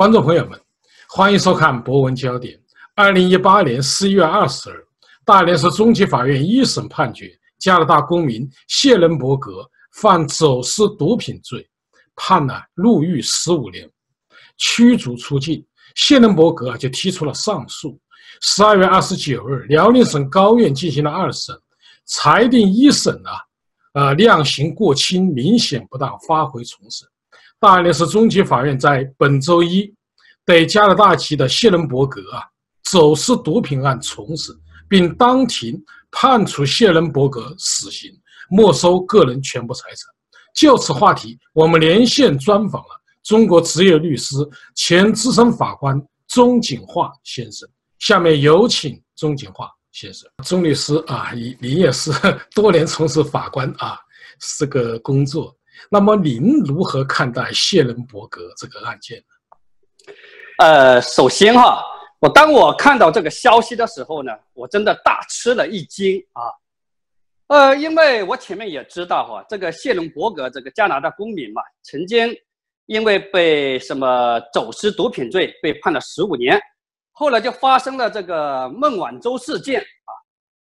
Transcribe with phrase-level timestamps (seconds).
[0.00, 0.58] 观众朋友们，
[1.10, 2.56] 欢迎收看《博文焦点》。
[2.94, 4.82] 二零一八年十一月二十日，
[5.26, 9.62] 大连市中级法院一审判决加拿大公民谢伦伯格
[9.96, 11.68] 犯走私毒品罪，
[12.16, 13.86] 判了入狱十五年，
[14.56, 15.62] 驱逐出境。
[15.94, 18.00] 谢伦伯格就提出了上诉。
[18.40, 21.54] 十二月二十九日，辽宁省高院进行了二审，
[22.06, 23.32] 裁定一审啊，
[23.92, 27.06] 呃，量刑过轻，明显不当，发回重审。
[27.60, 29.94] 大连市中级法院在本周一
[30.46, 32.42] 对加拿大籍的谢伦伯格啊
[32.84, 34.56] 走私毒品案重审，
[34.88, 35.78] 并当庭
[36.10, 38.10] 判处谢伦伯格死刑，
[38.50, 40.08] 没收个人全部财产。
[40.54, 44.34] 就此话题，我们连线专访了中国职业律师、
[44.74, 47.68] 前资深法官钟景化先生。
[47.98, 50.26] 下面有请钟景化先生。
[50.42, 52.10] 钟律师啊，你你也是
[52.54, 53.98] 多年从事法官啊
[54.58, 55.54] 这个工作。
[55.88, 60.14] 那么您如何看待谢伦伯格这个案件呢？
[60.58, 61.82] 呃，首先哈，
[62.18, 66.42] 我当我看到这个消息的时候呢，我真的大吃了一惊啊。
[67.46, 72.36] 呃，因为我前面也知道哈，这个谢伦伯格这个加拿大公民嘛，曾经
[72.86, 76.60] 因为被什么走私毒品罪被判了十五年，
[77.12, 80.12] 后来就发生了这个孟晚舟事件啊，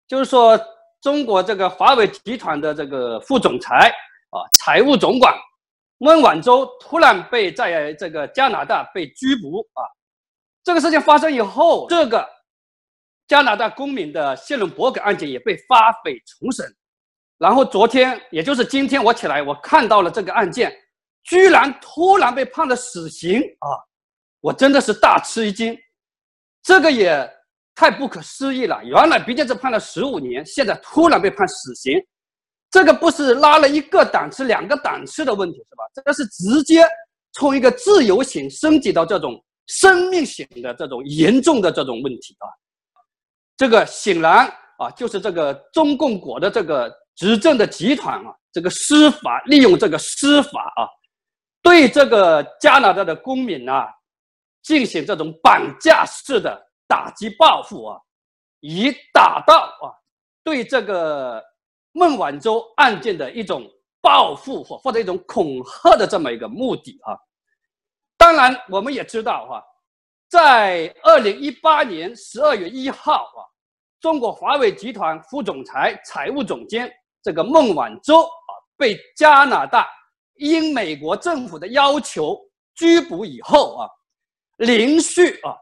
[0.07, 0.59] 就是说
[1.01, 3.93] 中国这个华为集团的这个副总裁。
[4.33, 5.31] 啊，财务总管
[5.99, 9.85] 孟晚舟突然被在这个加拿大被拘捕啊！
[10.63, 12.27] 这个事情发生以后，这个
[13.27, 16.65] 加拿大公民的谢伦伯格案件也被发回重审。
[17.37, 20.75] 然后昨天，也就是今天，我起来我看到了这个案件，
[21.23, 23.67] 居然突然被判了死刑啊！
[24.39, 25.77] 我真的是大吃一惊，
[26.63, 27.29] 这个也
[27.75, 28.83] 太不可思议了。
[28.83, 32.03] 原来毕竟是判了十五年，现在突然被判死刑。
[32.73, 35.83] 这个不是拉了一个档次、两个档次的问题，是吧？
[35.93, 36.83] 这个是直接
[37.33, 42.49] 从一个自由型升级到这种生命型的这种严重的这种问题啊！
[43.55, 44.47] 这个显然
[44.79, 50.89] 啊，就是这个中共国的这个执政的集团啊，这个司法利用这个司法啊，
[51.61, 53.87] 对这个加拿大的公民啊，
[54.63, 57.99] 进行这种绑架式的打击报复啊，
[58.61, 59.93] 以达到啊，
[60.43, 61.39] 对这个。
[61.93, 63.67] 孟晚舟案件的一种
[64.01, 67.17] 报复或或者一种恐吓的这么一个目的啊，
[68.17, 69.63] 当然我们也知道哈，
[70.27, 73.41] 在二零一八年十二月一号啊，
[74.01, 79.87] 中国华为集团副总裁、财务总监这个孟晚舟啊，被加拿大
[80.35, 82.37] 因美国政府的要求
[82.75, 83.89] 拘捕以后啊，
[84.57, 85.55] 连续啊，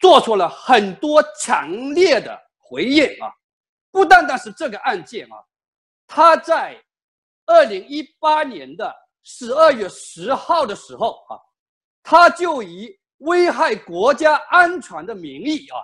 [0.00, 3.32] 做出了很多强烈的回应啊。
[3.96, 5.42] 不单单是这个案件啊，
[6.06, 6.78] 他在
[7.46, 11.40] 二零一八年的十二月十号的时候啊，
[12.02, 15.80] 他就以危害国家安全的名义啊，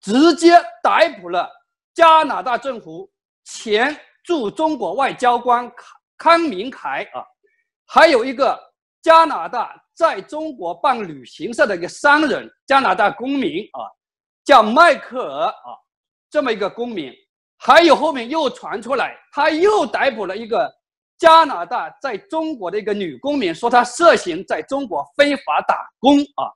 [0.00, 1.46] 直接逮捕了
[1.92, 3.12] 加拿大政府
[3.44, 3.94] 前
[4.24, 7.22] 驻中国外交官康康明凯啊，
[7.84, 8.58] 还有一个
[9.02, 13.84] 加拿大在中国办旅行社的一个商人，加拿大公民啊，
[14.42, 15.76] 叫迈克尔啊。
[16.30, 17.12] 这么一个公民，
[17.58, 20.72] 还有后面又传出来，他又逮捕了一个
[21.18, 26.46] 加拿大在中国的一个女公民，说她涉嫌在中国非法打工啊，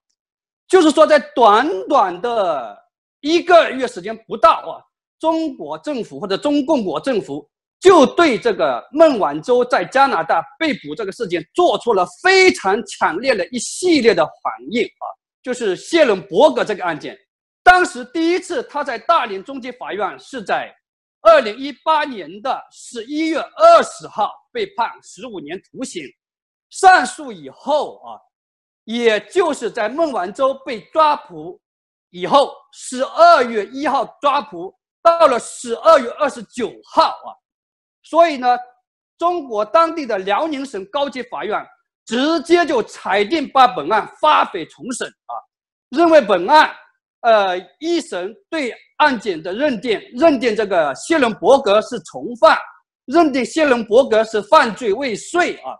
[0.68, 2.78] 就是说在短短的
[3.20, 4.80] 一个月时间不到啊，
[5.18, 7.46] 中国政府或者中共国政府
[7.80, 15.04] 就对这个孟晚舟在加拿大被捕这个事件做出了非常强烈的一系列的反应啊，
[15.42, 17.18] 就是谢伦伯格这个案件。
[17.74, 20.72] 当时第一次他在大连中级法院是在
[21.22, 26.04] 二零一八年的十一月二十号被判十五年徒刑，
[26.70, 28.14] 上诉以后啊，
[28.84, 31.60] 也就是在孟晚舟被抓捕
[32.10, 34.72] 以后，十二月一号抓捕，
[35.02, 37.34] 到了十二月二十九号啊，
[38.04, 38.56] 所以呢，
[39.18, 41.66] 中国当地的辽宁省高级法院
[42.06, 45.34] 直接就裁定把本案发回重审啊，
[45.88, 46.72] 认为本案。
[47.24, 52.58] 呃，一审对案件的认定，认定这个谢伦伯格是从犯，
[53.06, 55.72] 认定谢伦伯格是犯罪未遂啊，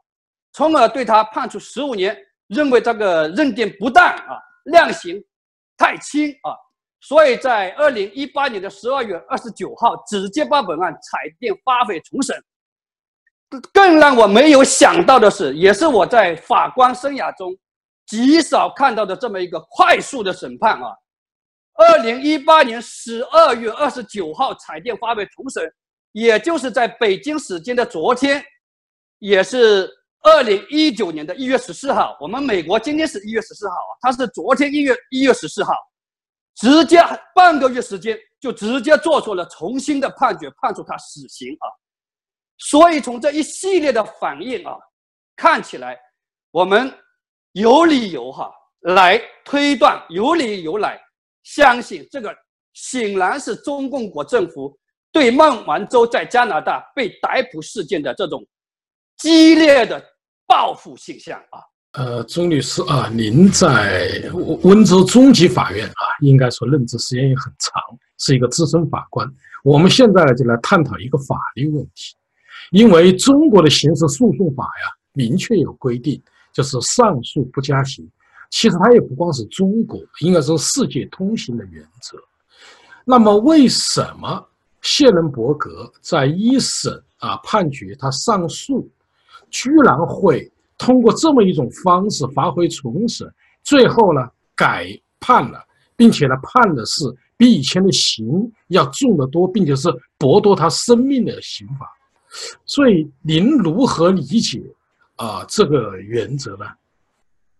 [0.54, 2.16] 从而对他判处十五年，
[2.48, 5.22] 认为这个认定不当啊，量刑
[5.76, 6.56] 太轻啊，
[7.02, 12.34] 所以在二零一八年的十二月二十九号，直接把本案裁定发回重审。
[13.70, 17.54] 更让我没有想到的是，也是我在法官生涯中
[18.06, 20.88] 极少看到的这么一个快速的审判啊。
[21.74, 25.62] 二零一八年十二月二十九号，彩电发回重审，
[26.12, 28.44] 也就是在北京时间的昨天，
[29.18, 29.90] 也是
[30.20, 35.74] 二零一九年的一月十四号，我们美国今天是一月十四号啊，他是昨天一月一月十四号，
[36.54, 37.02] 直接
[37.34, 41.66] 半个月时间就直接做出了重新的判决，判处他死刑啊。
[42.56, 44.76] 所以从这一系列的反应啊，
[45.34, 45.98] 看起来
[46.52, 46.92] 我们
[47.50, 48.48] 有理由哈
[48.82, 51.00] 来推断，有理由来
[51.44, 52.34] 相信这个
[52.72, 54.76] 显然是中共国政府
[55.12, 58.44] 对孟晚舟在加拿大被逮捕事件的这种
[59.16, 60.04] 激烈的。
[60.46, 61.58] 报复现象啊！
[61.92, 64.22] 呃，钟律师啊，您在
[64.62, 67.82] 温州中级法院啊，应该说任职时间也很长，
[68.18, 69.26] 是一个资深法官。
[69.64, 72.14] 我们现在就来探讨一个法律问题，
[72.72, 78.06] 因为中国的刑事诉讼法呀，明确有规定，就是上诉不加刑。
[78.54, 82.16] 其实它也不光是中国，应该说世界通行的原则。
[83.04, 84.46] 那么，为什么
[84.80, 88.88] 谢伦伯格在一审啊判决他上诉？
[89.50, 90.48] 居然会
[90.78, 93.28] 通过这么一种方式发挥重审，
[93.64, 94.20] 最后呢
[94.54, 94.86] 改
[95.18, 95.58] 判了，
[95.96, 97.02] 并且呢判的是
[97.36, 101.88] 比以前的刑要重得多，并且是剥夺他生命的刑罚。
[102.64, 104.62] 所以您如何理解
[105.16, 106.64] 啊这个原则呢？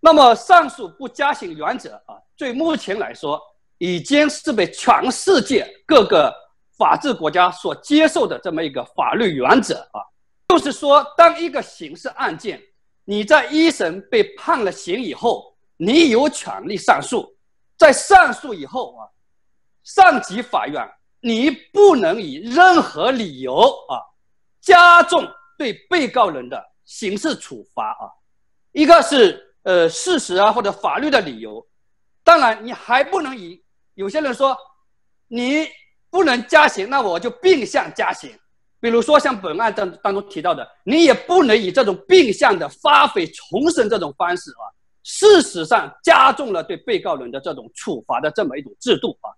[0.04, 3.40] 那么上诉不加刑原则啊，对目前来说
[3.78, 6.30] 已经是被全世界各个
[6.76, 10.04] 法治国家所接受的这么一个法律原则啊。
[10.48, 12.60] 就是说，当一个刑事案件
[13.06, 17.34] 你在一审被判了刑以后，你有权利上诉。
[17.78, 19.08] 在上诉以后啊，
[19.84, 20.86] 上级法院
[21.20, 23.56] 你不能以任何理由
[23.88, 23.96] 啊
[24.60, 28.04] 加重对被告人的刑事处罚啊。
[28.72, 31.66] 一个是呃事实啊或者法律的理由，
[32.22, 33.62] 当然你还不能以
[33.94, 34.56] 有些人说
[35.26, 35.66] 你
[36.08, 38.30] 不能加刑，那我就变相加刑。
[38.80, 44.64] 比如说，像本案当当中提到的，你也不能以这种变相的发回重审这种方式啊，
[45.02, 49.32] 事实上加重了对被告人的这种处罚的这么一种制度啊，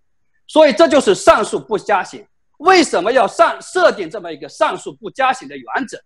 [0.49, 2.27] 所以这就是上诉不加刑。
[2.59, 5.97] 为什么要上设定这么一个上诉不加刑的原则？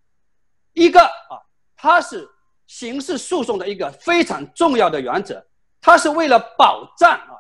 [0.75, 1.41] 一个啊，
[1.77, 2.29] 它是
[2.71, 5.45] 刑事诉讼的一个非常重要的原则，
[5.81, 7.35] 它是为了保障啊，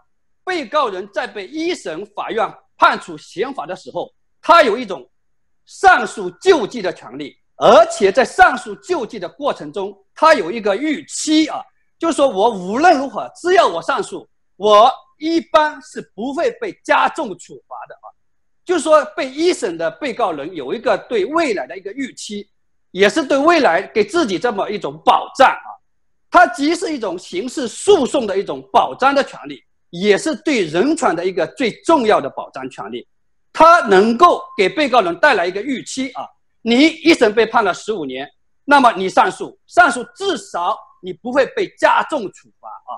[0.45, 4.13] 被告人在被一审法院判处刑罚的时候，
[4.43, 5.09] 他有一种。
[5.67, 11.63] 上诉救济的权利，而且在上诉救济的过程中，他有一个预期啊，
[11.97, 18.07] 就是说我无论如何，只要我上诉，我一般是不会被加重处罚的啊。
[18.65, 22.51] 就是说，被一审的被告人有一个对未来的一个预期，
[22.91, 25.69] 也是对未来给自己这么一种保障啊。
[26.31, 33.07] 它既是一种刑事诉讼的一种保障的权利，也是对人权的一个最重要的保障权利。
[33.53, 36.25] 它能够给被告人带来一个预期啊，
[36.63, 38.31] 你一审被判了十五年，
[38.65, 42.95] 那么你上诉，上诉至少你不会被加重处罚啊，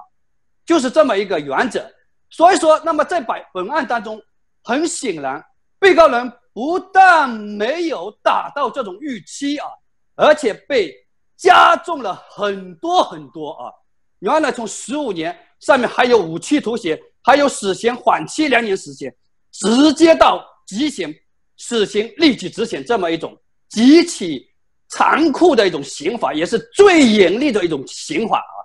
[0.66, 1.82] 就是这么一个原则。
[2.28, 4.20] 所以说，那么在本本案当中，
[4.62, 5.42] 很显然，
[5.78, 9.66] 被告人不但没有达到这种预期啊，
[10.14, 10.94] 而且被
[11.36, 13.72] 加重了很多很多啊。
[14.20, 19.14] 原来从十五年上面还有无期徒刑，还有死刑缓期两年时间。
[19.52, 21.14] 直接到极刑、
[21.58, 23.36] 死刑立即执行这么一种
[23.68, 24.48] 极其
[24.88, 28.56] 残酷的一种刑法，也是最严厉的一种刑法啊！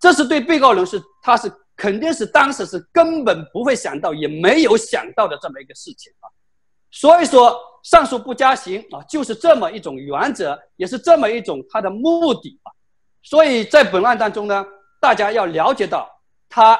[0.00, 6.24] 这是对被告人是，他是肯定是当时是根本不会想到，也没有想到的这么一个事情啊！
[6.92, 12.70] 所以说，上诉不加刑啊，就是这么一种原则，也是这么一种它的目的啊！
[13.22, 14.64] 所以在本案当中呢，
[15.00, 16.08] 大家要了解到
[16.48, 16.78] 他。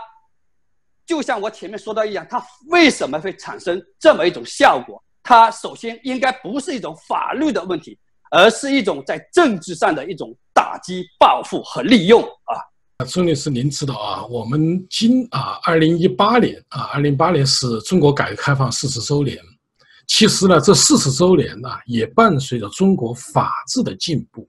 [1.05, 5.03] 就像我前面说的一样，它为什么会产生这么一种效果？
[5.23, 7.99] 它首先应该不是一种法律的问题，
[8.31, 13.05] 而是一种在政治上的一种打击、报复和利用啊。
[13.07, 19.39] 孙律师，您知道啊，我们今啊，二零一八年啊，二零一八年是中国改革开放四十周年。
[20.07, 24.49] 其实呢，这四十周年呢，也伴随着中国法治的进步，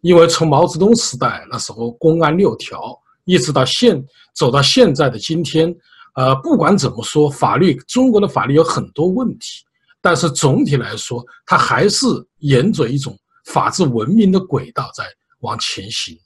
[0.00, 2.98] 因为从毛泽东时代那时候公安六条。
[3.26, 4.02] 一直到现
[4.34, 5.72] 走到现在的今天，
[6.14, 9.62] 呃，不管怎么说，法律中国的法律有很多问题，
[10.00, 12.06] 但是总体来说，它还是
[12.38, 15.04] 沿着一种法治文明的轨道在
[15.40, 16.18] 往前行。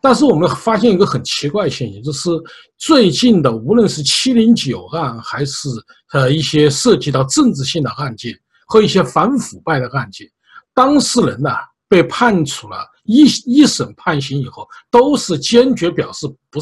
[0.00, 2.30] 但是我们发现一个很奇怪的现象，就是
[2.76, 5.68] 最近的无论是七零九案，还是
[6.12, 10.28] 呃一些涉及到政治性的案件和一些反腐败的案件，
[10.74, 11.50] 当事人呢
[11.88, 12.76] 被判处了。
[13.08, 16.58] 一一审判刑以后，都是坚决表示不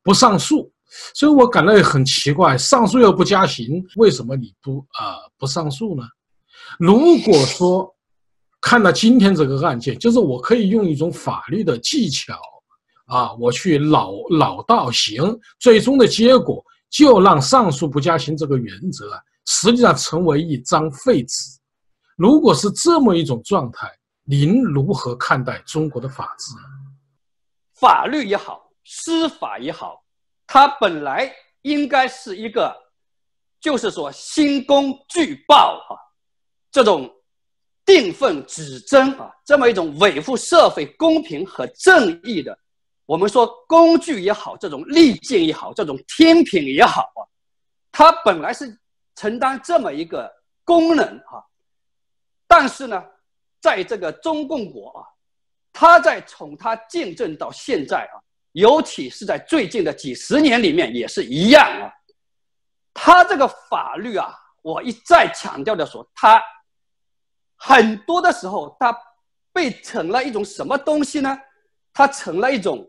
[0.00, 0.70] 不上诉，
[1.12, 6.04] 所以我感到也很奇怪，上诉又不加刑，为什么你不啊不上诉呢？
[6.78, 7.92] 如果说
[8.60, 12.38] 看到今天这个案件，就是我可以用一种法律的技巧，
[13.08, 21.58] 啊，我去老老道行，最终的结果就让上诉不加刑这个原则啊，实际上成为一张废纸。
[22.16, 23.90] 如果是这么一种状态，
[24.24, 26.54] 您如何看待中国的法治？
[27.74, 30.02] 法律也好，司法也好，
[30.46, 32.74] 它本来应该是一个，
[33.60, 35.98] 就是说新公举报啊，
[36.70, 37.12] 这种。
[37.88, 42.54] 定分指针啊，这么一种维护社会公平和正义的，
[43.08, 47.24] 我们说工具也好，这种利剑也好，这种天平也好啊，
[47.90, 48.78] 它本来是
[49.14, 50.30] 承担这么一个
[50.62, 51.40] 功能啊，
[52.46, 53.02] 但是呢，
[53.62, 55.08] 在这个中共国啊，
[55.72, 58.20] 它在从它建政到现在啊，
[58.52, 61.88] 尤其是在最近的几十年里面也是一样啊，
[62.92, 66.42] 它这个法律啊，我一再强调的说它。
[67.56, 68.94] 很多的时候，它
[69.50, 71.40] 被成了一种什么东西呢？
[71.90, 72.88] 它成了一种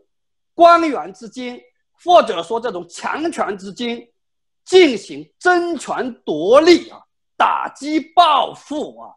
[0.60, 1.58] 官员之间，
[2.04, 4.06] 或者说这种强权之间
[4.66, 7.00] 进行争权夺利啊，
[7.34, 9.08] 打击报复啊，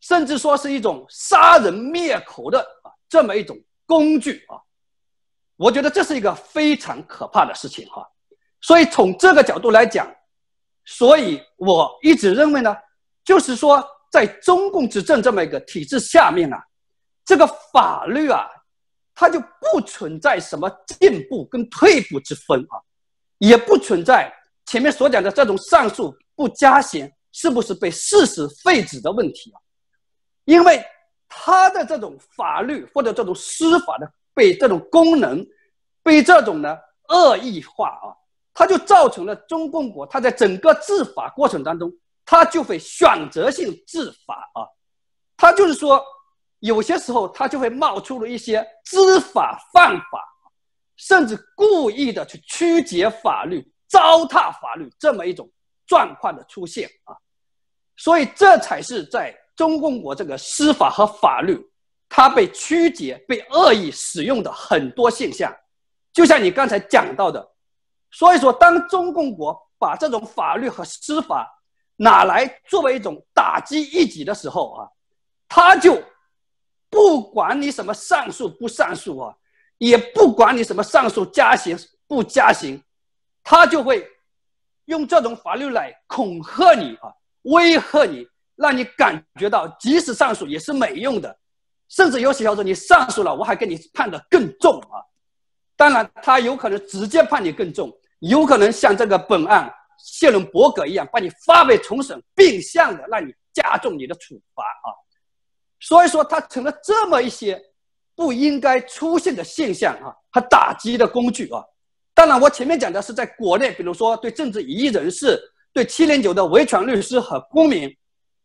[0.00, 4.58] 甚至说是一种杀人灭口的啊这么一种工具啊。
[5.54, 8.04] 我觉得这是一个非常可怕的事情哈。
[8.60, 10.12] 所以从这个角度来讲，
[10.84, 12.76] 所以我一直认为呢，
[13.24, 13.88] 就是说。
[14.12, 16.62] 在中共执政这么一个体制下面啊，
[17.24, 18.46] 这个法律啊，
[19.14, 22.80] 它就不存在什么进步跟退步之分啊，
[23.38, 24.32] 也不存在
[24.66, 29.60] 前面所讲的这种上诉不加刑是不是被事实废止的问题啊，
[30.44, 30.84] 因为
[31.28, 35.46] 他的这种法律或者这种司法的被这种功能
[36.02, 36.78] 被这种呢
[37.08, 38.14] 恶意化啊，
[38.54, 41.92] 它就造成了中共国它在整个治法过程当中。
[42.24, 44.62] 他就会选择性治法啊，
[45.36, 46.02] 他就是说，
[46.62, 50.24] 有些时候他就会冒出了一些知法犯法，
[50.96, 55.50] 甚至故意的去曲解法律、糟蹋法律这么一种
[55.86, 57.16] 状况的出现啊，
[57.96, 61.60] 所以这才是在中共国这个司法和法律，
[62.08, 65.52] 它被曲解、被恶意使用的很多现象，
[66.12, 67.44] 就像你刚才讲到的，
[68.12, 71.52] 所以说，当中共国把这种法律和司法，
[71.96, 74.88] 拿来作为一种打击异己的时候啊，
[75.48, 76.00] 他就
[76.92, 79.34] 不管你什么上诉不上诉啊，
[79.78, 81.74] 也不管你什么上诉加刑
[82.06, 82.78] 不加刑，
[83.42, 84.06] 他就会
[84.84, 87.10] 用这种法律来恐吓你啊，
[87.44, 91.34] 威吓你，让你感觉到即使上诉也是没用的，
[91.88, 95.00] 甚至有些时候你上诉了，我还给你判的更重啊。
[95.74, 99.72] 当然，他有可能直接判你更重，有可能像这个本案。
[100.04, 104.90] 谢伦伯格一样，把你发配重审，变相的让你加重你的处罚啊！
[105.82, 107.60] 所以说，它成了这么一些
[108.14, 111.62] 不应该出现的现象啊，和打击的工具啊。
[112.14, 115.38] 当然，我前面讲的是在国内，比如说对政治异议人士、
[115.72, 117.94] 对七零九的维权律师和公民，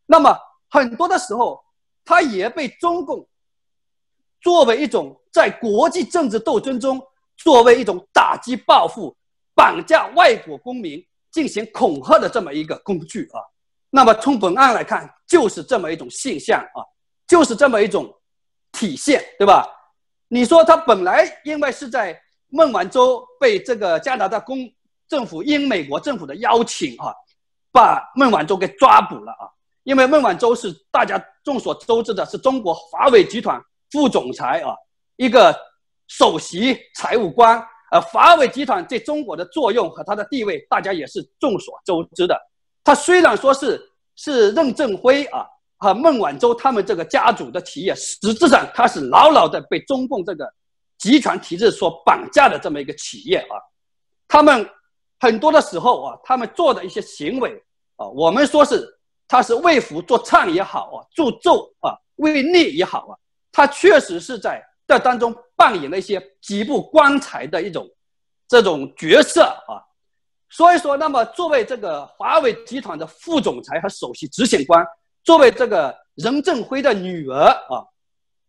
[0.04, 0.36] 那么
[0.68, 1.58] 很多的时候，
[2.04, 3.26] 他也被中共
[4.40, 7.00] 作为一种在国际政治斗争中，
[7.36, 9.16] 作为一种打击报复、
[9.54, 11.02] 绑架外国公民。
[11.30, 13.38] 进行恐吓的这么一个工具啊，
[13.90, 16.80] 那么从本案来看，就是这么一种现象啊，
[17.28, 18.12] 就是这么一种
[18.72, 19.64] 体现，对吧？
[20.28, 24.58] 你说他本来因为是在孟晚舟被这个加拿大公
[25.06, 27.14] 政府应美国政府的邀请啊，
[27.70, 29.46] 把孟晚舟给抓捕了啊，
[29.84, 34.74] 因为孟晚舟是大家众所周知的，是中国华为集团副总裁啊，
[35.16, 35.54] 一个
[36.08, 37.62] 首席财务官。
[37.90, 42.38] 而华为集团在中国的作用和它的地位，大家也是众所周知的。
[42.84, 43.80] 他虽然说是
[44.14, 45.46] 是任正非啊
[45.78, 50.52] 和孟晚舟他们这个家族的企业，实质上它是牢牢的被中共这个
[50.98, 53.56] 集团体制所绑架的这么一个企业啊。
[54.26, 54.68] 他们
[55.18, 57.62] 很多的时候啊，他们做的一些行为
[57.96, 58.86] 啊，我们说是
[59.26, 63.16] 他是为福作唱也好啊，助纣啊为逆也好啊，
[63.50, 64.62] 他确实是在。
[64.88, 67.86] 在当中扮演了一些极不光彩的一种
[68.48, 69.84] 这种角色啊，
[70.48, 74.82] 所以说，那么作为这个华为集团的副总裁和首席执行官，
[75.28, 77.84] 作为这个任正非的女儿啊，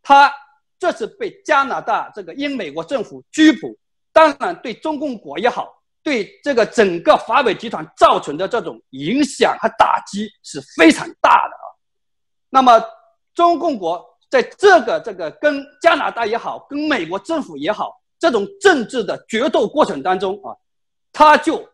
[0.02, 0.34] 她
[0.80, 3.78] 这次被加拿大这个英美国政府拘捕，
[4.14, 5.68] 当然对中共国也好，
[6.02, 11.68] 对这个整个华为集团造成的这种影响和打击是非常大的啊。
[12.50, 12.82] 那么
[13.34, 14.08] 中共国。
[14.32, 20.56] 在这个这个跟加拿大也好，跟美国政府也好，这种政治的决斗过程当中啊，
[21.12, 21.68] 他就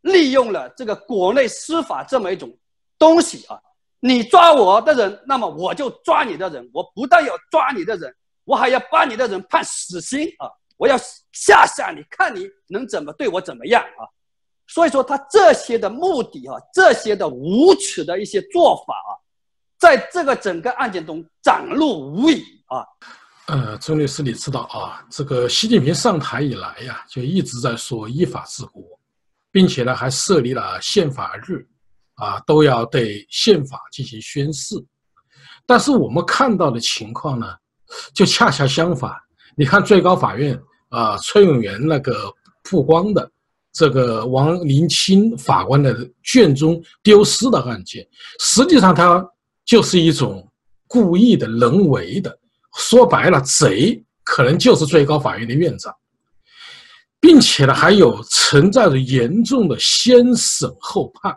[0.00, 2.52] 利用了这个国内司法这么一种
[2.98, 3.56] 东西啊，
[4.00, 6.68] 你抓我的人，那么我就抓你的人。
[6.72, 8.12] 我不但要抓你的人，
[8.44, 10.48] 我还要把你的人判死刑啊！
[10.76, 10.96] 我要
[11.32, 14.08] 吓吓你，看你能怎么对我怎么样啊！
[14.66, 19.12] 所以说，他这些的目的啊，这些的无耻的一些做法啊，
[19.78, 22.86] 在这个整个案件中展露无遗啊。
[23.48, 28.82] 呃，钟律师，你知道啊，这个习近平上台以来呀，就一直在说依法治国，
[29.50, 31.66] 并且呢，还设立了宪法日，
[32.20, 34.76] 啊，都要对宪法进行宣誓。
[35.66, 37.46] 但是我们看到的情况呢，
[38.14, 39.12] 就恰恰相反。
[39.56, 40.58] 你看最高法院
[40.90, 42.32] 啊，崔永元那个
[42.64, 43.30] 曝光的
[43.72, 48.06] 这个王林清法官的卷宗丢失的案件，
[48.40, 49.24] 实际上它
[49.64, 50.46] 就是一种
[50.86, 52.36] 故意的人为的。
[52.76, 55.94] 说白了，贼可能就是最高法院的院长，
[57.20, 61.36] 并且呢，还有存在着严重的先审后判，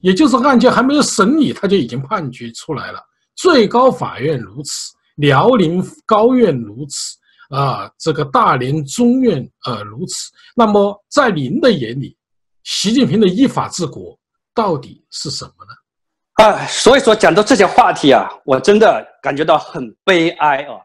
[0.00, 3.00] 也就是案件还没有审理，他就已经判决出来了。
[3.34, 7.16] 最高法院如此，辽宁高院如此，
[7.54, 10.30] 啊，这个大连中院呃如此。
[10.54, 12.16] 那么，在您的眼里，
[12.64, 14.18] 习近平的依法治国
[14.54, 16.44] 到底是什么呢？
[16.44, 20.78] 啊，所以说讲到这些话题啊，我真的感觉到很悲哀啊，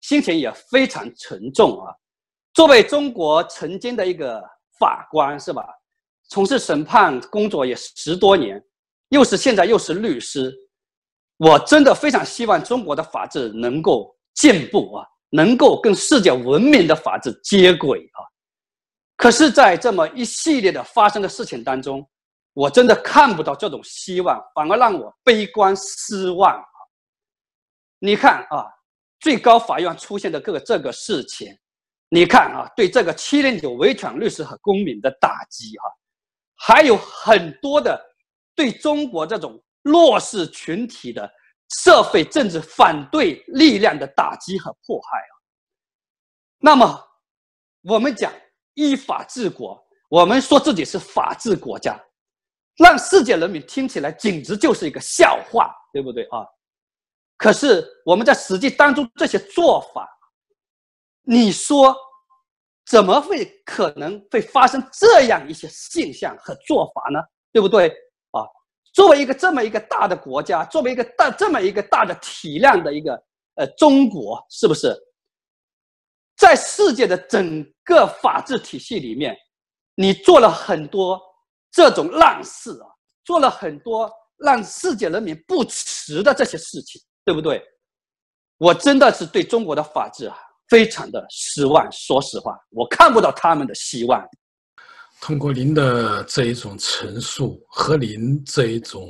[0.00, 1.92] 心情也非常沉重啊。
[2.54, 4.42] 作为中国曾经的一个
[4.78, 5.66] 法官是吧，
[6.28, 8.62] 从事审判工作也十多年，
[9.08, 10.52] 又是现在又是律师，
[11.36, 18.20] 我真的非常希望中国的法治能够进步啊，能够跟世界文明的法治接轨啊。
[19.16, 22.04] 可是，在这么一系列的发生的事情当中，
[22.52, 26.66] 我真的看不到这种希望，反而让我悲观失望啊！
[28.00, 28.66] 你看啊，
[29.20, 31.56] 最高法院出现的各个这个事情，
[32.08, 35.88] 你看啊，对这个七零九维权律师和公民的打击哈，
[36.56, 38.00] 还有很多的
[38.54, 41.30] 对中国这种弱势群体的
[41.82, 45.32] 社会政治反对力量的打击和迫害啊。
[46.58, 47.00] 那么，
[47.82, 48.32] 我们讲
[48.74, 52.00] 依法治国，我们说自己是法治国家。
[52.76, 56.44] 让世界人民听起来简直就是一个笑话，对不对啊？
[57.36, 60.08] 可是我们在实际当中这些做法，
[61.22, 61.96] 你说
[62.86, 67.18] 怎么会可能会发生这样一些现象和做法呢？
[67.52, 67.88] 对不对
[68.30, 68.42] 啊？
[68.92, 73.14] 作为一个这么一个大的国家，作为一个大这么一个大的体量的一个
[73.54, 74.94] 呃中国，是不是
[76.36, 79.36] 在世界的整个法治体系里面，
[79.94, 81.20] 你做了很多？
[81.76, 82.86] 这种烂事啊，
[83.24, 87.60] 做了很多让世界人民不耻的这些事情，对不对？
[88.58, 90.38] 我真的是对中国的法治啊，
[90.74, 91.88] 非常的失望。
[91.92, 94.20] 说实话，我看不到他们的希望。
[95.20, 99.08] 通过您的这一种陈述和您这一种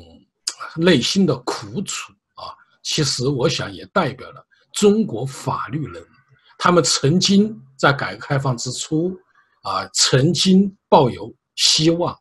[0.76, 6.04] 内心的苦楚啊，其实我想也代表了中国法律人，
[6.58, 9.16] 他们曾经在改革开放之初
[9.62, 12.14] 啊，曾经抱有希望。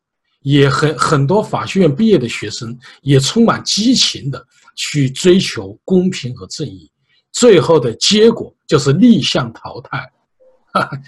[0.43, 6.89] 也很很多法学院毕业的学生也充满激情的去追求公平和正义，
[7.33, 10.09] 最后的结果就是逆向淘汰。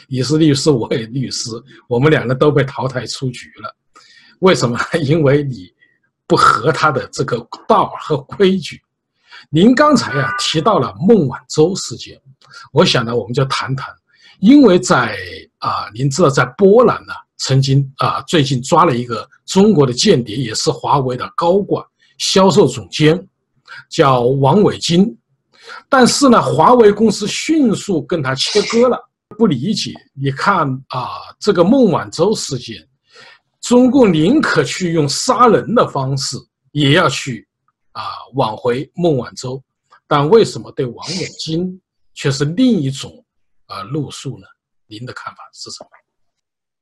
[0.10, 1.50] 你是律师，我也律师，
[1.88, 3.74] 我们两个都被淘汰出局了。
[4.40, 4.78] 为什么？
[5.02, 5.72] 因为你
[6.28, 8.82] 不合他的这个道和规矩。
[9.50, 12.20] 您刚才呀提到了孟晚舟事件，
[12.74, 13.94] 我想呢，我们就谈谈，
[14.40, 15.18] 因为在
[15.60, 17.14] 啊，您知道在波兰呢。
[17.38, 21.86] 曾经啊，最近抓了一个中国的间谍，也是华为的高管、
[22.18, 23.28] 销售总监，
[23.90, 25.16] 叫王伟金。
[25.90, 28.98] 但是呢，华为公司迅速跟他切割了。
[29.38, 32.88] 不理解，你看啊，这个孟晚舟事件，
[33.60, 36.38] 中共宁可去用杀人的方式，
[36.72, 37.46] 也要去
[37.92, 38.04] 啊
[38.36, 39.62] 挽回孟晚舟，
[40.08, 41.82] 但为什么对王伟金
[42.14, 43.26] 却是另一种
[43.66, 44.46] 啊路数呢？
[44.86, 45.90] 您的看法是什么？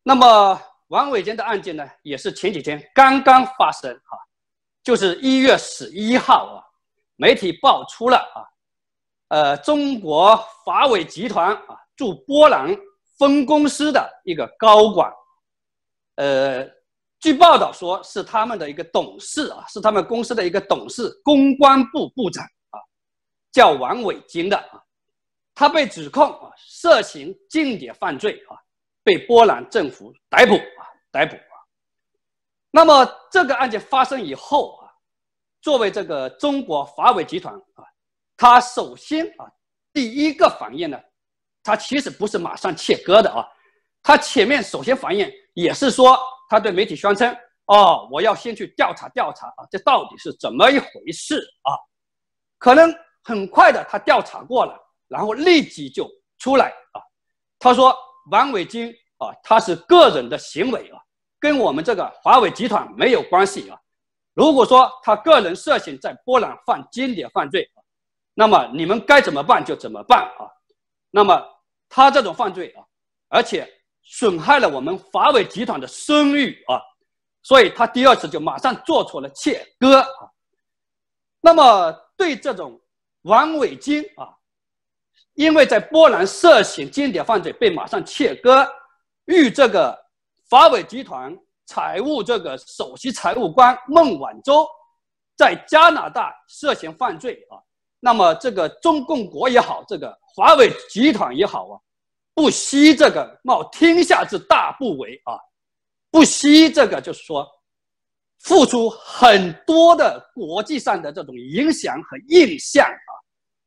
[0.04, 4.18] 那么王伟坚的案件呢，也是前几天刚刚发生哈，
[4.84, 6.62] 就是一月十一号啊，
[7.16, 8.44] 媒体爆出了啊，
[9.34, 12.70] 呃，中国华为集团啊驻波兰
[13.18, 15.12] 分公司的一个高管，
[16.18, 16.64] 呃，
[17.20, 22.78] 据报道说是他们的一个董事啊，是他们公司的一个董事，公关部部长啊，
[23.52, 24.80] 叫王伟金的啊，
[25.56, 28.54] 他被指控啊涉嫌间谍犯罪啊。
[29.04, 31.56] 被波兰政府逮捕啊，逮捕啊。
[32.70, 34.94] 那么这个案件发生以后啊，
[35.60, 37.84] 作为这个中国华为集团啊，
[38.36, 39.46] 他首先啊，
[39.92, 41.00] 第一个反应呢，
[41.64, 43.46] 他其实不是马上切割的啊，
[44.02, 46.20] 他前面首先反应也是说，
[46.50, 51.72] 他对媒体宣称哦，我要先去调查调查啊，这到底是怎么一回事啊？
[52.58, 52.94] 可能
[53.24, 57.02] 很快的他调查过了，然后立即就出来啊，
[57.60, 57.96] 他说
[58.32, 61.00] 王伟金啊，他是个人的行为啊，
[61.40, 63.78] 跟我们这个华为集团没有关系啊。
[64.34, 67.70] 如果说他个人涉嫌在波兰犯间谍犯罪，
[68.34, 70.50] 那么你们该怎么办就怎么办啊。
[71.12, 71.44] 那么
[71.88, 72.84] 他这种犯罪啊，
[73.30, 73.68] 而且
[74.02, 76.82] 损害了我们华为集团的声誉啊。
[77.42, 80.32] 所以他第二次就马上做出了切割啊。
[81.42, 82.80] 那么对这种
[83.24, 84.32] 王伟金啊，
[85.34, 88.66] 因为在波兰涉嫌间谍犯罪被马上切割，
[89.26, 89.94] 与这个
[90.50, 94.66] 华为集团财务这个首席财务官孟晚舟
[95.36, 97.60] 在加拿大涉嫌犯罪啊，
[98.06, 101.80] 那么这个中共国也好，这个华为集团也好啊，
[102.34, 105.40] 不惜这个冒天下之大不韪啊。
[106.12, 107.48] 不惜这个，就是说，
[108.42, 113.12] 付出很多的国际上的这种影响和印象啊，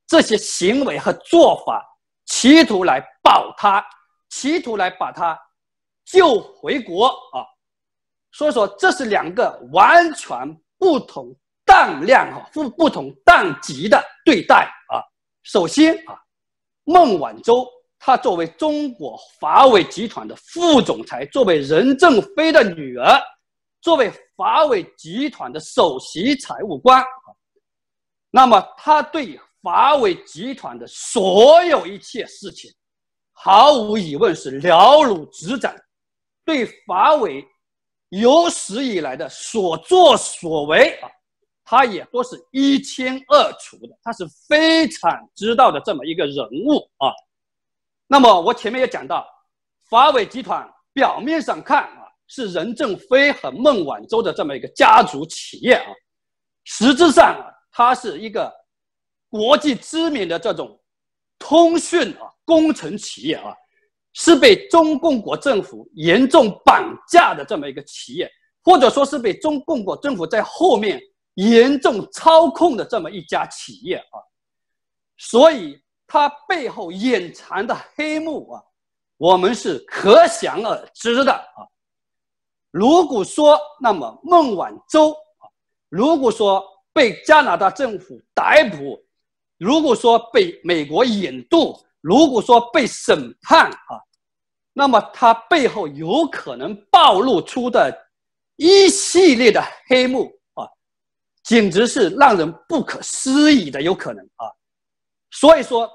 [0.07, 1.83] 这些行为和做法，
[2.27, 3.83] 企图来保他，
[4.29, 5.37] 企图来把他
[6.05, 7.40] 救回国啊。
[8.33, 11.35] 所以说，这是两个完全不同
[11.66, 15.05] 档量哈，不不同档级的对待啊。
[15.42, 16.16] 首先啊，
[16.85, 17.66] 孟晚舟。
[17.98, 23.20] 她作为中国华为集团的副总裁，作为任正非的女儿，
[23.81, 27.02] 作为华为集团的首席财务官，
[28.31, 32.70] 那么他对华为集团的所有一切事情，
[33.33, 35.74] 毫无疑问是了如指掌，
[36.44, 37.44] 对华为
[38.11, 41.09] 有史以来的所作所为啊，
[41.68, 47.11] 他也都是一清二楚的，他是非常知道的这么一个人物啊。
[48.07, 49.26] 那么我前面也讲到，
[49.90, 55.90] 华为集团表面上看啊是任正非和孟晚舟的这么一个家族企业啊，
[56.62, 58.52] 实质上啊它是一个
[59.29, 60.81] 国际知名的这种
[61.37, 63.52] 通讯啊工程企业啊，
[64.12, 68.31] 是被中共国政府严重绑架的这么一个企业，
[68.62, 71.00] 或者说是被中共国政府在后面
[71.37, 74.20] 严重操控的这么一家企业啊，
[75.16, 75.81] 所以。
[76.09, 78.62] 它背后隐藏的黑幕啊，
[79.16, 81.66] 我们是可想而知的啊。
[82.70, 85.12] 如果说那么孟晚舟，
[85.88, 89.05] 如果说被加拿大政府逮捕，
[89.59, 93.99] 如果说被美国引渡，如果说被审判啊，
[94.72, 97.92] 那么它背后有可能暴露出的
[98.55, 100.33] 一系列的黑幕，
[101.46, 104.44] 简直是让人不可思议的有可能啊。
[105.30, 105.90] 所以说。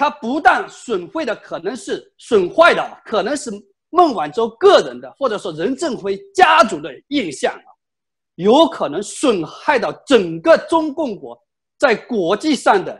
[0.00, 3.50] 它不但损毁的可能是损坏的，可能是
[3.90, 7.66] 孟晚舟个人的，或者说任正非家族的印象啊，
[8.36, 11.36] 有可能损害到整个中共国
[11.80, 12.96] 在国际上的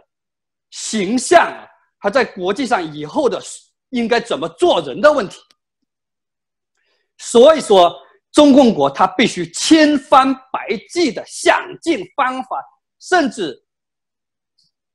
[0.70, 3.40] 形象啊，还在国际上以后的
[3.90, 5.38] 应该怎么做人的问题。
[7.18, 7.96] 所以说，
[8.38, 12.64] 中共国它必须千方百计的想尽方法，
[13.00, 13.60] 甚至。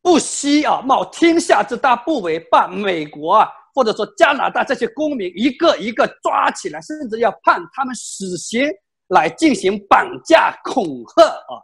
[0.01, 8.65] 不惜啊，冒天下之大不韪，把美国啊，或者说加拿大这些公民一个一个抓起来，甚至要判他们死刑
[9.07, 11.59] 来进行绑架恐吓啊，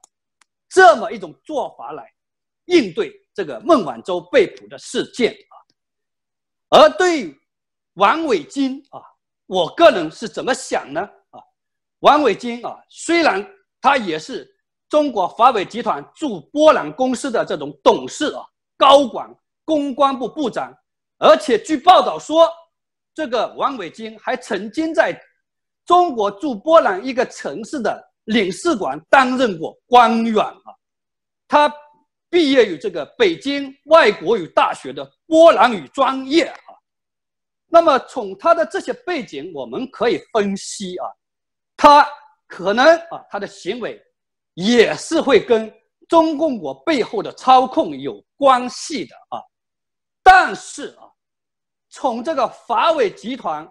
[0.67, 2.05] 这么一种做法来
[2.65, 5.55] 应对这个孟晚舟被捕的事件啊。
[6.77, 7.33] 而对
[7.93, 8.99] 王伟金啊，
[9.45, 11.09] 我个人是怎么想呢？
[11.99, 13.45] 王伟金啊，虽然
[13.81, 14.55] 他也是。
[14.89, 18.43] 中国华为集团驻波兰公司的这种董事啊、
[18.75, 19.29] 高管、
[19.63, 20.75] 公关部部长，
[21.19, 22.49] 而且据报道说，
[23.13, 25.15] 这个王伟金还曾经在
[25.85, 30.73] 中国驻波兰一个城市的领事馆担任过官员啊。
[31.47, 31.71] 他
[32.27, 36.57] 毕业于这个北京外国语大学的波兰语专业啊。
[37.67, 41.05] 那么从他的这些背景，我们可以分析啊，
[41.81, 42.05] 他
[42.45, 43.97] 可能啊，他的行为。
[44.55, 45.73] 也是会跟
[46.09, 49.39] 中共国背后的操控有关系的啊，
[50.21, 51.07] 但是啊，
[51.89, 53.65] 从这个华为集团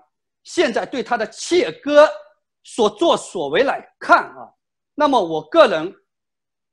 [0.44, 2.08] 现在对他的切割
[2.62, 4.48] 所作所为来看啊，
[4.94, 5.94] 那么我个人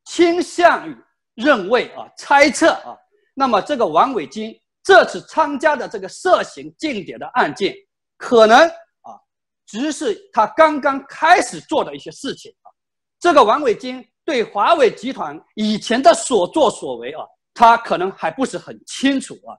[0.06, 0.96] 倾向于
[1.34, 2.96] 认为啊，猜测啊，
[3.34, 7.76] 那么这个王伟金这次参加的这个涉嫌间谍的案件，
[8.16, 8.72] 可能，
[9.66, 12.72] 只是他刚刚开始做的一些事情啊。
[13.20, 17.24] 这个王伟金对华为集团以前的所作所为啊，
[17.54, 19.58] 他可能还不是很清楚啊，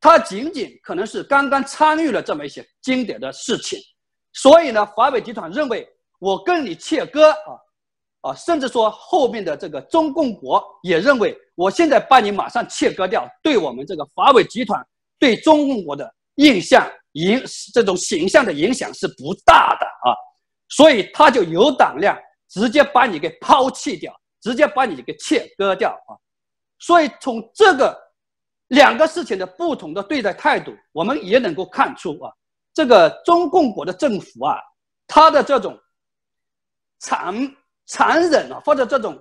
[0.00, 3.78] 他仅仅可能是刚刚参与了这么一些经典的事情，
[4.32, 5.86] 所以呢，华为集团认为
[6.18, 14.84] 我跟你切割啊，啊，甚至说后面的这个中共国也认为，我现在把你马上切割掉，对我们这个华为集团
[15.18, 17.42] 对中共国的印象影
[17.74, 20.14] 这种形象的影响是不大的啊，
[20.68, 22.18] 所以他就有胆量
[22.48, 26.16] 直接把你给抛弃掉，直接把你给切割掉啊，
[26.78, 27.96] 所以从这个
[28.68, 32.30] 两个事情的不同的对待态度，我们也能够看出啊。
[32.74, 34.58] 这个中共国的政府啊，
[35.06, 35.78] 他的这种
[36.98, 37.34] 残
[37.86, 39.18] 残忍啊，或者这种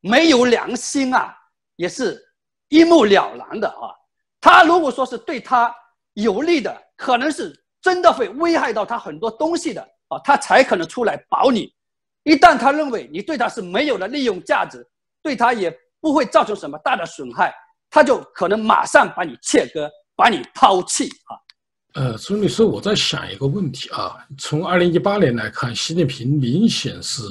[0.00, 1.32] 没有良心啊，
[1.76, 2.20] 也是
[2.68, 3.94] 一目了然的啊。
[4.40, 5.72] 他如果说是对他
[6.16, 11.72] 有利的，可能是真的会危害到他很多东西的啊，他才可能出来保你。
[12.24, 14.84] 一旦他认为你对他是没有了利用价值，
[15.22, 17.54] 对他也不会造成什么大的损害，
[17.90, 21.36] 他就可能马上把你切割，把你抛弃啊。
[21.94, 24.16] 呃，朱律师，我在想一个问题啊。
[24.38, 27.22] 从二零一八年来看，习近平明显是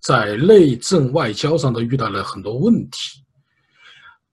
[0.00, 3.23] 在内政外交上都遇到了很多问题。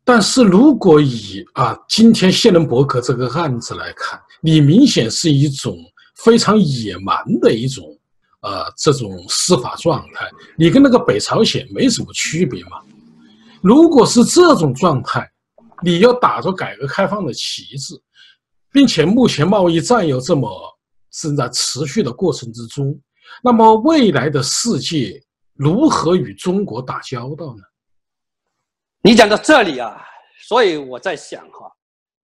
[0.03, 5.77] 但是如果以啊今天谢伦伯格这个案子来看，你明显是一种
[6.15, 7.85] 非常野蛮的一种
[8.41, 12.77] 呃这种司法状态，你跟那个北朝鲜没什么区别嘛？
[13.61, 15.29] 如果是这种状态，
[15.83, 17.95] 你要打着改革开放的旗帜。
[18.73, 20.49] 并且目前贸易战又这么
[21.11, 22.97] 正在持续的过程之中，
[23.43, 25.21] 那么未来的世界
[25.55, 27.63] 如何与中国打交道呢？
[29.01, 30.05] 你讲到这里啊，
[30.47, 31.71] 所以我在想哈，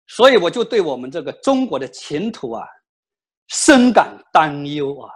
[0.07, 2.67] 所以我就对我们这个中国的前途啊
[3.49, 5.11] 深感担忧啊。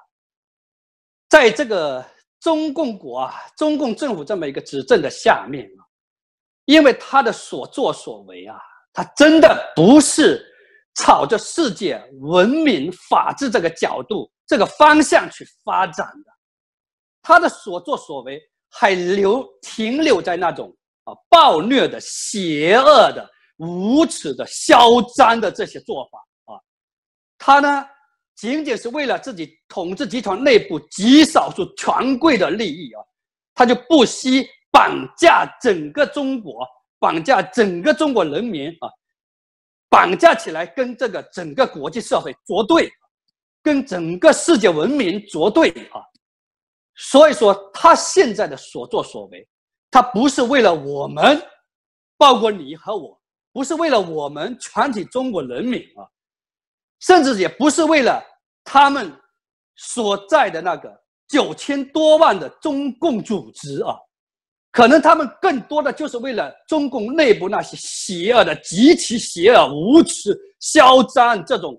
[1.29, 2.05] 在这个
[2.41, 5.81] 中共国啊，中共政府这么一个执政的下面啊，
[6.67, 8.59] 因为他的所作所为啊，
[8.93, 10.53] 他真的不是。
[10.99, 16.33] 朝着世界文明法治这个角度、这个方向去发展的，
[17.21, 18.41] 他的所作所为
[18.71, 20.75] 还留停留在那种
[21.07, 26.61] 啊暴虐的、邪恶的、无耻的、嚣张的这些做法啊，
[27.39, 27.85] 他呢
[28.37, 33.03] 仅仅是为了自己统治集团内部极少数权贵的利益啊，
[33.55, 36.67] 他就不惜绑架整个中国，
[36.99, 38.91] 绑架整个中国人民啊。
[39.89, 42.91] 绑架起来，跟这个整个国际社会作对，
[43.63, 46.03] 跟整个世界文明作对啊！
[46.97, 49.49] 所以说，他现在的所作所为，
[49.97, 51.43] 他不是为了我们，
[52.19, 53.19] 包括你和我，
[53.51, 56.05] 不是为了我们全体中国人民啊，
[57.01, 58.23] 甚至也不是为了
[58.63, 59.11] 他们
[59.75, 60.95] 所在的那个
[61.29, 63.97] 九千多万的中共组织啊。
[64.71, 71.75] 可能他们更多的就是为了中共内部那些邪恶的、极其邪恶、无耻、嚣张这种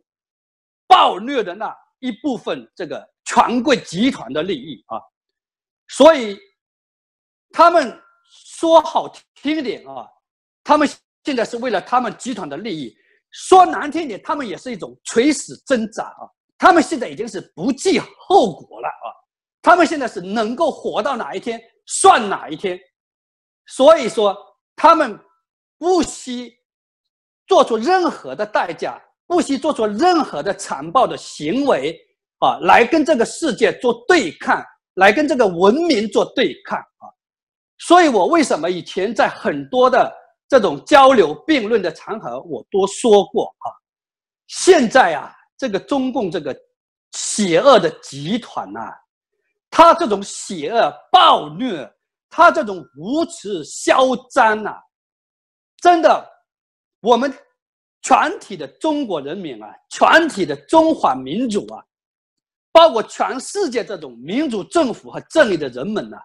[0.88, 4.97] 暴虐的那一部分这个权贵集团的利益啊，
[5.89, 6.36] 所以
[7.51, 7.95] 他们
[8.58, 10.08] 说好听点啊，
[10.63, 10.89] 他们
[11.24, 12.91] 现在是为了他们集团的利益；
[13.30, 16.26] 说难听点，他们也是一种垂死挣扎啊。
[16.58, 19.13] 他们现在已经是不计后果了啊，
[19.62, 22.80] 他们现在是能够活到哪一天算哪一天。
[23.67, 24.36] 所以说，
[24.76, 25.20] 他们
[25.78, 26.52] 不惜
[27.46, 31.96] 做出任何的代价，不惜做出任何的残暴的行为
[32.39, 34.65] 啊，来跟这个世界做对抗，
[34.96, 37.06] 来跟这个文明做对抗啊。
[37.80, 40.13] 所以我为什么以前在很多的
[40.48, 43.68] 这种交流辩论的场合，我都说过啊，
[44.48, 46.56] 现在啊，这个中共这个
[47.12, 48.80] 邪恶的集团呐，
[49.70, 51.92] 他这种邪恶暴虐。
[52.30, 54.78] 他这种无耻嚣张啊，
[55.82, 56.30] 真的，
[57.00, 57.34] 我们
[58.02, 61.82] 全体的中国人民啊，全体的中华民族啊，
[62.70, 66.18] 包括全世界这种民主政府和正义的人们呐，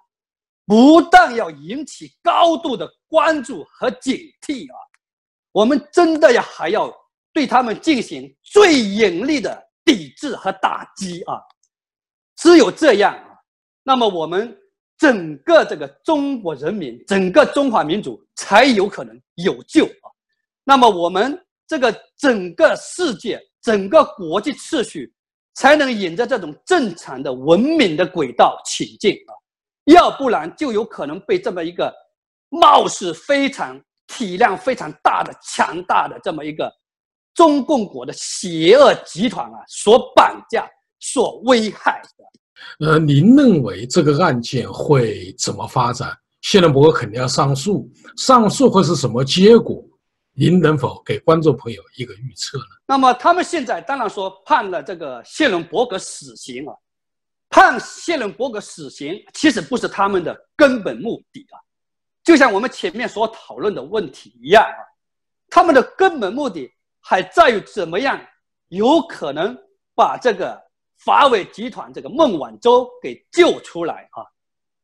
[0.66, 4.77] 不但要引起高度的关注和警惕啊，
[5.53, 6.92] 我们真的要还要
[7.33, 11.40] 对他们进行最严厉的抵制和打击啊！
[12.37, 13.38] 只有这样啊，
[13.83, 14.59] 那么我们。
[14.98, 20.07] 整个这个中国人民，整个中华民族才有可能有救啊！
[20.62, 25.12] 那么我们这个整个世界、整个国际秩序，
[25.55, 29.35] 才能沿着这种正常的文明的轨道前进啊！
[29.85, 31.92] 要不然就有可能被这么一个
[32.49, 36.73] 貌似非常体量非常大的、强大的这么一个
[37.35, 40.68] 中共国的邪恶集团啊所绑架、
[41.01, 42.87] 所危害的。
[42.87, 46.16] 呃，您认为这个案件会怎么发展？
[46.42, 49.85] 谢伦伯格肯定要上诉，上诉会是什么结果？
[50.35, 52.64] 您能否给观众朋友一个预测呢？
[52.87, 56.75] 那么他们现在当然说判了这个谢伦伯格死刑啊，
[57.53, 61.61] 判谢伦伯格死刑，其实不是他们的根本目的啊。
[62.25, 64.81] 就像我们前面所讨论的问题一样啊，
[65.51, 68.19] 他们的根本目的还在于怎么样
[68.69, 69.55] 有可能
[69.95, 70.59] 把这个
[71.05, 74.25] 华为集团这个孟晚舟给救出来啊。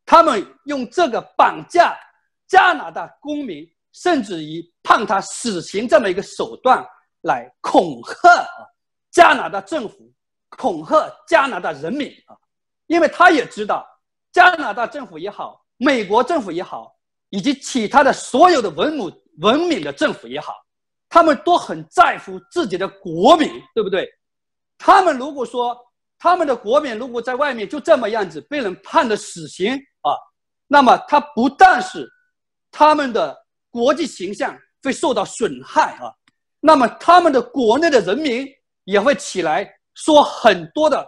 [0.04, 1.96] 他们用这个绑架
[2.46, 6.84] 加拿大公民，甚至于判他死刑这么一个手段
[7.22, 8.66] 来恐吓啊
[9.10, 10.12] 加拿大政府，
[10.50, 12.36] 恐吓加拿大人民啊，
[12.88, 13.86] 因为他也知道
[14.32, 16.94] 加拿大政府也好，美国政府也好。
[17.30, 20.54] 以及其他的所有的文武文明的政府也好，
[21.10, 24.08] 他们都很在乎自己的国民，对不对？
[24.78, 25.76] 他们如果说
[26.18, 30.16] 他们的国民如果在外面就这么样子被人判了死刑啊，
[30.66, 32.10] 那么他不但是
[32.70, 33.36] 他们的
[33.70, 36.10] 国际形象会受到损害啊，
[36.60, 38.48] 那么他们的国内的人民
[38.84, 41.06] 也会起来说很多的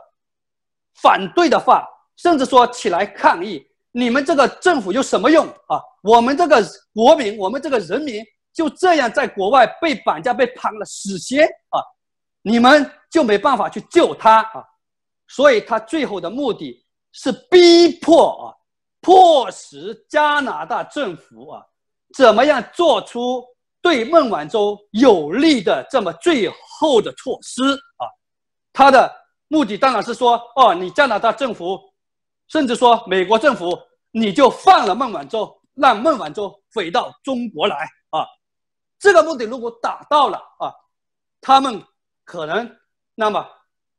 [1.02, 1.86] 反对的话，
[2.16, 3.66] 甚至说起来抗议。
[3.92, 5.80] 你们这个政府有什么用啊？
[6.02, 11.82] 我们这个国民，我们这个人民就这样在国外被绑架、被判了死刑啊！
[12.42, 14.64] 你们就没办法去救他啊！
[15.26, 18.54] 所以他最后的目的是逼迫啊，
[19.00, 21.62] 迫使加拿大政府啊，
[22.14, 23.44] 怎么样做出
[23.82, 27.62] 对孟晚舟有利的这么最后的措施
[27.96, 28.06] 啊？
[28.72, 29.12] 他的
[29.50, 31.78] 目的当然是说，哦，你加拿大政府。
[32.48, 33.78] 甚至说，美国政府
[34.10, 37.76] 你就放了孟晚舟，让孟晚舟回到中国来
[38.10, 38.26] 啊！
[38.98, 40.74] 这个目的如果达到了啊，
[41.40, 41.80] 他们
[42.24, 42.76] 可能
[43.14, 43.48] 那么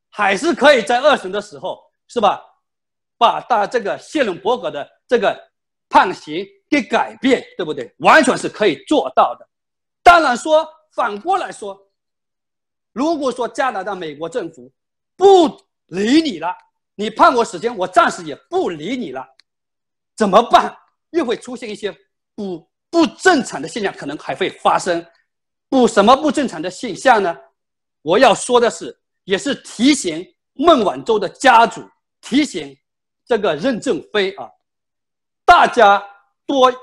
[0.09, 2.43] 还是可以在二审的时候是吧，
[3.17, 5.33] 把大这个谢伦伯格的这个
[5.87, 7.95] 判刑给改变，对不对？
[7.99, 9.47] 完全是可以做到的。
[10.03, 11.79] 当然说反过来说，
[12.91, 14.69] 如果说加拿大、美国政府
[15.21, 15.55] 不
[15.85, 16.51] 理你了。
[16.95, 19.23] 你判我死刑，我暂时也不理你了，
[20.17, 20.75] 怎么办？
[21.11, 21.95] 又会出现一些
[22.33, 25.05] 不不正常的现象，可能还会发生。
[25.69, 27.37] 不什么不正常的现象呢？
[28.01, 31.87] 我要说的是，也是提醒孟晚舟的家族，
[32.19, 32.75] 提醒
[33.25, 34.49] 这个任正非啊，
[35.45, 36.03] 大家
[36.47, 36.73] 多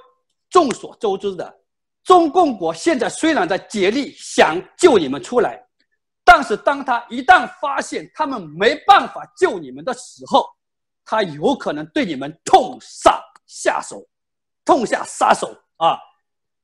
[0.49, 1.61] 众所周知的，
[2.05, 5.68] 中共国现在虽然在竭力想救你们出来。
[6.31, 10.47] 但是，当他一旦发现他们没办法救你们的时候，
[11.03, 14.07] 他有可能对你们痛下下手，
[14.63, 15.99] 痛下杀手啊！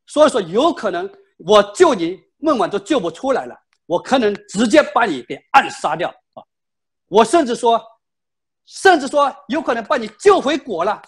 [0.07, 6.45] 所以说，有可能我救你孟晚舟救不出来了，我可能直接把你给暗杀掉啊！
[7.09, 7.83] 我甚至说，
[8.67, 11.01] 甚至说有可能把你救回国了，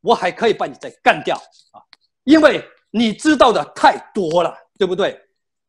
[0.00, 1.36] 我还可以把你再干掉
[1.70, 1.78] 啊！
[2.24, 5.16] 因为你知道的太多了，对不对？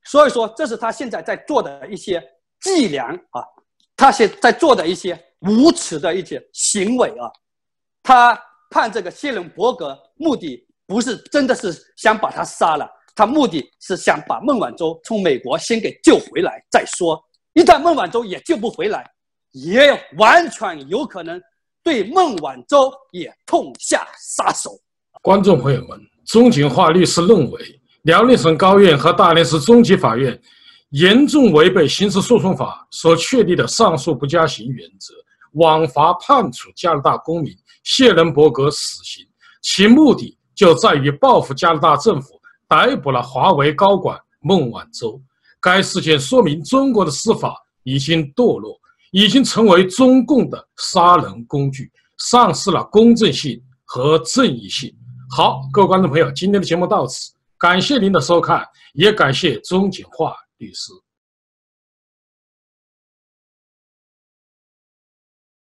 [0.06, 2.24] 所以说，这是他现在在做的一些
[2.62, 3.42] 伎俩啊，
[3.98, 7.30] 他现在做的一些无耻的一些行为啊。
[8.04, 8.40] 他
[8.70, 17.20] 判这个谢伦伯格，目的不是真的是想把他杀了，他目的是想把孟晚舟从美国先给救回来再说。
[17.54, 19.04] 一旦孟晚舟也救不回来，
[19.54, 21.42] 也完全有可能
[21.82, 24.70] 对孟晚舟也痛下杀手。
[25.24, 27.82] 观众朋友们，钟景化律师认为。
[28.06, 30.40] 辽宁省高院和大连市中级法院
[30.90, 35.12] 严重违背刑事诉讼法所确立的上诉不加刑原则，
[35.54, 37.52] 枉法判处加拿大公民
[37.84, 39.26] 谢伦伯格死刑，
[39.64, 45.20] 其目的就在于报复加拿大政府逮捕了华为高管孟晚舟。
[45.60, 48.80] 该事件说明中国的司法已经堕落，
[49.12, 54.96] 已经成为中共的杀人工具，丧失了公正性和正义性。
[55.36, 57.35] 好，各位观众朋友，今天的节目到此。
[57.58, 60.92] 感谢您的收看，也感谢钟景化律师。